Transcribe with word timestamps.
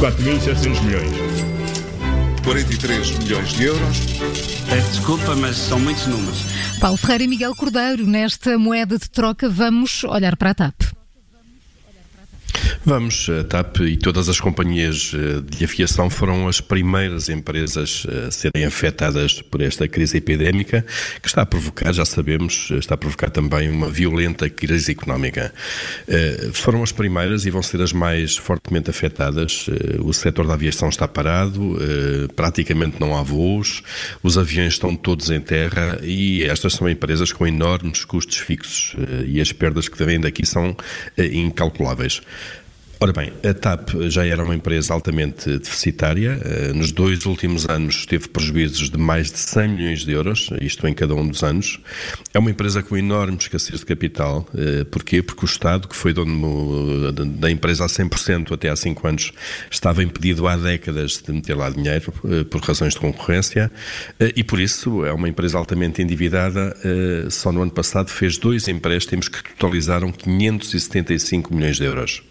4.700 0.00 0.82
milhões. 0.82 1.12
43 2.42 3.18
milhões 3.18 3.48
de 3.50 3.64
euros. 3.64 3.98
Peço 4.66 4.90
desculpa, 4.92 5.36
mas 5.36 5.56
são 5.56 5.78
muitos 5.78 6.06
números. 6.06 6.38
Paulo 6.80 6.96
Ferreira 6.96 7.24
e 7.24 7.28
Miguel 7.28 7.54
Cordeiro, 7.54 8.06
nesta 8.06 8.56
moeda 8.56 8.98
de 8.98 9.10
troca, 9.10 9.46
vamos 9.46 10.02
olhar 10.04 10.38
para 10.38 10.50
a 10.52 10.54
TAP. 10.54 10.99
Vamos, 12.82 13.28
a 13.28 13.44
TAP 13.44 13.80
e 13.80 13.98
todas 13.98 14.30
as 14.30 14.40
companhias 14.40 15.12
eh, 15.14 15.42
de 15.44 15.64
aviação 15.64 16.08
foram 16.08 16.48
as 16.48 16.62
primeiras 16.62 17.28
empresas 17.28 18.06
a 18.26 18.30
serem 18.30 18.64
afetadas 18.64 19.42
por 19.42 19.60
esta 19.60 19.86
crise 19.86 20.16
epidémica, 20.16 20.82
que 21.20 21.28
está 21.28 21.42
a 21.42 21.46
provocar, 21.46 21.92
já 21.92 22.06
sabemos, 22.06 22.70
está 22.70 22.94
a 22.94 22.96
provocar 22.96 23.28
também 23.28 23.68
uma 23.68 23.90
violenta 23.90 24.48
crise 24.48 24.92
económica. 24.92 25.52
Eh, 26.08 26.48
foram 26.54 26.82
as 26.82 26.90
primeiras 26.90 27.44
e 27.44 27.50
vão 27.50 27.62
ser 27.62 27.82
as 27.82 27.92
mais 27.92 28.38
fortemente 28.38 28.88
afetadas. 28.88 29.66
Eh, 29.68 30.00
o 30.00 30.14
setor 30.14 30.46
da 30.46 30.54
aviação 30.54 30.88
está 30.88 31.06
parado, 31.06 31.76
praticamente 32.34 32.98
não 32.98 33.14
há 33.14 33.22
voos, 33.22 33.82
os 34.22 34.38
aviões 34.38 34.72
estão 34.72 34.96
todos 34.96 35.28
em 35.28 35.40
terra 35.40 36.00
e 36.02 36.44
estas 36.44 36.72
são 36.72 36.88
empresas 36.88 37.30
com 37.30 37.46
enormes 37.46 38.06
custos 38.06 38.38
fixos 38.38 38.96
e 39.26 39.38
as 39.38 39.52
perdas 39.52 39.86
que 39.88 40.02
vêm 40.02 40.18
daqui 40.18 40.46
são 40.46 40.74
incalculáveis. 41.18 42.22
Ora 43.02 43.14
bem, 43.14 43.32
a 43.42 43.54
TAP 43.54 43.94
já 44.10 44.26
era 44.26 44.44
uma 44.44 44.54
empresa 44.54 44.92
altamente 44.92 45.58
deficitária. 45.58 46.38
Eh, 46.44 46.72
nos 46.74 46.92
dois 46.92 47.24
últimos 47.24 47.66
anos 47.66 48.04
teve 48.04 48.28
prejuízos 48.28 48.90
de 48.90 48.98
mais 48.98 49.32
de 49.32 49.38
100 49.38 49.68
milhões 49.68 50.04
de 50.04 50.12
euros, 50.12 50.50
isto 50.60 50.86
em 50.86 50.92
cada 50.92 51.14
um 51.14 51.26
dos 51.26 51.42
anos. 51.42 51.80
É 52.34 52.38
uma 52.38 52.50
empresa 52.50 52.82
com 52.82 52.98
enorme 52.98 53.38
escassez 53.38 53.80
de 53.80 53.86
capital. 53.86 54.46
Eh, 54.54 54.84
porquê? 54.84 55.22
Porque 55.22 55.46
o 55.46 55.48
Estado, 55.48 55.88
que 55.88 55.96
foi 55.96 56.12
dono 56.12 57.10
da 57.38 57.50
empresa 57.50 57.86
a 57.86 57.88
100% 57.88 58.52
até 58.52 58.68
há 58.68 58.76
5 58.76 59.08
anos, 59.08 59.32
estava 59.70 60.02
impedido 60.02 60.46
há 60.46 60.54
décadas 60.58 61.22
de 61.26 61.32
meter 61.32 61.56
lá 61.56 61.70
dinheiro 61.70 62.12
eh, 62.26 62.44
por 62.44 62.60
razões 62.60 62.92
de 62.92 63.00
concorrência 63.00 63.72
e 64.36 64.44
por 64.44 64.60
isso 64.60 65.06
é 65.06 65.12
uma 65.14 65.26
empresa 65.26 65.56
altamente 65.56 66.02
endividada. 66.02 66.76
Só 67.30 67.50
no 67.50 67.62
ano 67.62 67.70
passado 67.70 68.10
fez 68.10 68.36
dois 68.36 68.68
empréstimos 68.68 69.28
que 69.28 69.42
totalizaram 69.54 70.12
575 70.12 71.54
milhões 71.54 71.78
de 71.78 71.84
euros. 71.84 72.29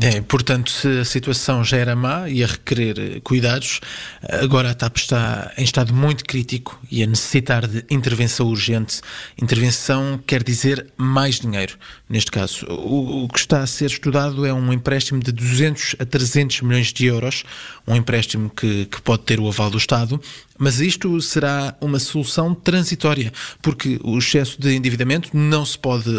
É, 0.00 0.20
portanto, 0.20 0.70
se 0.70 0.88
a 0.98 1.04
situação 1.04 1.62
já 1.62 1.76
era 1.76 1.94
má 1.94 2.28
e 2.28 2.42
a 2.42 2.46
requerer 2.48 3.20
cuidados, 3.20 3.80
agora 4.28 4.70
a 4.70 4.74
TAP 4.74 4.96
está 4.96 5.52
em 5.56 5.62
estado 5.62 5.94
muito 5.94 6.24
crítico 6.24 6.80
e 6.90 7.04
a 7.04 7.06
necessitar 7.06 7.68
de 7.68 7.84
intervenção 7.88 8.48
urgente. 8.48 9.00
Intervenção 9.40 10.20
quer 10.26 10.42
dizer 10.42 10.88
mais 10.96 11.38
dinheiro, 11.38 11.78
neste 12.08 12.32
caso. 12.32 12.66
O, 12.66 13.24
o 13.24 13.28
que 13.28 13.38
está 13.38 13.60
a 13.60 13.66
ser 13.66 13.86
estudado 13.86 14.44
é 14.44 14.52
um 14.52 14.72
empréstimo 14.72 15.22
de 15.22 15.30
200 15.30 15.94
a 16.00 16.04
300 16.04 16.62
milhões 16.62 16.92
de 16.92 17.06
euros, 17.06 17.44
um 17.86 17.94
empréstimo 17.94 18.50
que, 18.50 18.86
que 18.86 19.00
pode 19.00 19.22
ter 19.22 19.38
o 19.38 19.46
aval 19.46 19.70
do 19.70 19.78
Estado, 19.78 20.20
mas 20.58 20.80
isto 20.80 21.20
será 21.20 21.74
uma 21.80 21.98
solução 21.98 22.54
transitória, 22.54 23.32
porque 23.62 23.98
o 24.02 24.18
excesso 24.18 24.60
de 24.60 24.74
endividamento 24.74 25.30
não 25.36 25.64
se 25.64 25.78
pode, 25.78 26.10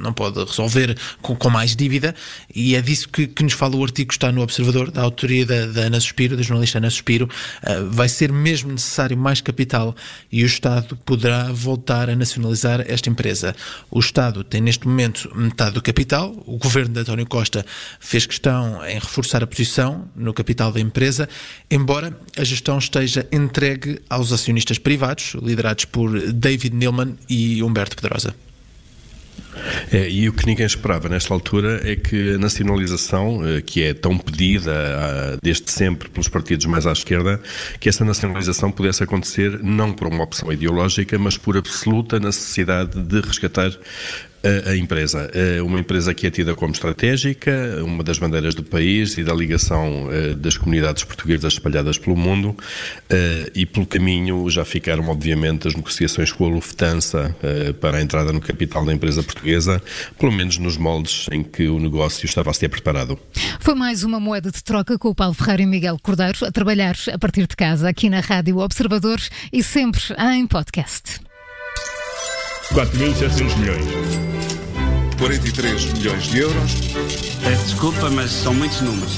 não 0.00 0.12
pode 0.12 0.42
resolver 0.44 0.96
com, 1.22 1.34
com 1.34 1.50
mais 1.50 1.74
dívida, 1.74 2.14
e 2.54 2.74
é 2.74 2.82
disso 2.82 3.08
que, 3.08 3.26
que, 3.26 3.42
nos 3.42 3.52
fala 3.52 3.76
o 3.76 3.82
artigo 3.82 4.08
que 4.08 4.14
está 4.14 4.30
no 4.32 4.42
Observador, 4.42 4.90
da 4.90 5.02
autoria 5.02 5.44
da, 5.46 5.66
da 5.66 5.80
Ana 5.82 6.00
Suspiro, 6.00 6.36
da 6.36 6.42
jornalista 6.42 6.78
Ana 6.78 6.90
Suspiro. 6.90 7.28
Uh, 7.62 7.90
vai 7.90 8.08
ser 8.08 8.32
mesmo 8.32 8.72
necessário 8.72 9.16
mais 9.16 9.40
capital 9.40 9.94
e 10.30 10.42
o 10.42 10.46
Estado 10.46 10.96
poderá 11.04 11.50
voltar 11.52 12.10
a 12.10 12.16
nacionalizar 12.16 12.84
esta 12.86 13.08
empresa. 13.08 13.54
O 13.90 14.00
Estado 14.00 14.44
tem 14.44 14.60
neste 14.60 14.86
momento 14.86 15.30
metade 15.34 15.74
do 15.74 15.82
capital, 15.82 16.34
o 16.46 16.58
governo 16.58 16.94
de 16.94 17.00
António 17.00 17.26
Costa 17.26 17.64
fez 18.00 18.26
questão 18.26 18.84
em 18.86 18.94
reforçar 18.94 19.42
a 19.42 19.46
posição 19.46 20.08
no 20.14 20.32
capital 20.32 20.72
da 20.72 20.80
empresa, 20.80 21.28
embora 21.70 22.18
a 22.36 22.44
gestão 22.44 22.78
esteja 22.78 23.26
entregue 23.32 23.85
entregue 23.86 24.02
aos 24.08 24.32
acionistas 24.32 24.78
privados, 24.78 25.36
liderados 25.42 25.84
por 25.84 26.10
David 26.32 26.72
Neilman 26.72 27.16
e 27.28 27.62
Humberto 27.62 27.96
Pedrosa. 27.96 28.34
É, 29.92 30.08
e 30.08 30.28
o 30.28 30.32
que 30.32 30.46
ninguém 30.46 30.66
esperava 30.66 31.08
nesta 31.08 31.32
altura 31.32 31.80
é 31.84 31.96
que 31.96 32.34
a 32.34 32.38
nacionalização, 32.38 33.46
eh, 33.46 33.60
que 33.60 33.82
é 33.82 33.94
tão 33.94 34.16
pedida 34.18 34.72
ah, 34.72 35.38
desde 35.42 35.70
sempre 35.70 36.08
pelos 36.08 36.28
partidos 36.28 36.66
mais 36.66 36.86
à 36.86 36.92
esquerda, 36.92 37.40
que 37.78 37.88
essa 37.88 38.04
nacionalização 38.04 38.70
pudesse 38.70 39.02
acontecer 39.02 39.60
não 39.62 39.92
por 39.92 40.08
uma 40.08 40.24
opção 40.24 40.52
ideológica, 40.52 41.18
mas 41.18 41.36
por 41.36 41.56
absoluta 41.56 42.18
necessidade 42.18 43.00
de 43.00 43.20
resgatar 43.20 43.70
a, 44.46 44.70
a, 44.70 44.76
empresa. 44.76 45.30
É 45.34 45.60
uma 45.60 45.80
empresa 45.80 46.14
que 46.14 46.26
é 46.26 46.30
tida 46.30 46.54
como 46.54 46.72
estratégica, 46.72 47.82
uma 47.82 48.04
das 48.04 48.18
bandeiras 48.18 48.54
do 48.54 48.62
país 48.62 49.18
e 49.18 49.24
da 49.24 49.34
ligação 49.34 50.08
das 50.38 50.56
comunidades 50.56 51.02
portuguesas 51.04 51.54
espalhadas 51.54 51.98
pelo 51.98 52.16
mundo, 52.16 52.56
e 53.54 53.66
pelo 53.66 53.86
caminho 53.86 54.48
já 54.48 54.64
ficaram, 54.64 55.08
obviamente, 55.08 55.66
as 55.66 55.74
negociações 55.74 56.30
com 56.30 56.44
a 56.46 56.48
Lufthansa 56.48 57.34
para 57.80 57.98
a 57.98 58.02
entrada 58.02 58.32
no 58.32 58.40
capital 58.40 58.84
da 58.84 58.92
empresa 58.92 59.22
portuguesa, 59.22 59.65
pelo 60.18 60.32
menos 60.32 60.58
nos 60.58 60.76
moldes 60.76 61.26
em 61.30 61.42
que 61.42 61.68
o 61.68 61.78
negócio 61.78 62.24
estava 62.24 62.50
a 62.50 62.54
ser 62.54 62.68
preparado. 62.68 63.18
Foi 63.60 63.74
mais 63.74 64.02
uma 64.02 64.20
moeda 64.20 64.50
de 64.50 64.62
troca 64.62 64.98
com 64.98 65.08
o 65.08 65.14
Paulo 65.14 65.34
Ferreira 65.34 65.62
e 65.62 65.66
Miguel 65.66 65.98
Cordeiro, 66.02 66.44
a 66.44 66.52
trabalhar 66.52 66.96
a 67.12 67.18
partir 67.18 67.46
de 67.46 67.56
casa 67.56 67.88
aqui 67.88 68.08
na 68.08 68.20
Rádio 68.20 68.58
Observador 68.58 69.20
e 69.52 69.62
sempre 69.62 70.00
em 70.34 70.46
podcast. 70.46 71.20
4.700 72.72 73.58
milhões. 73.58 74.26
43 75.18 75.92
milhões 75.92 76.24
de 76.24 76.38
euros. 76.38 76.72
Peço 77.42 77.64
desculpa, 77.64 78.10
mas 78.10 78.30
são 78.30 78.52
muitos 78.52 78.80
números. 78.80 79.14